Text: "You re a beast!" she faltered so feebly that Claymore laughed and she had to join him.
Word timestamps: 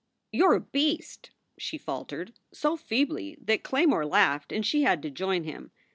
"You 0.31 0.49
re 0.49 0.57
a 0.57 0.59
beast!" 0.59 1.29
she 1.59 1.77
faltered 1.77 2.33
so 2.51 2.75
feebly 2.75 3.37
that 3.39 3.61
Claymore 3.61 4.07
laughed 4.07 4.51
and 4.51 4.65
she 4.65 4.81
had 4.81 5.03
to 5.03 5.11
join 5.11 5.43
him. 5.43 5.69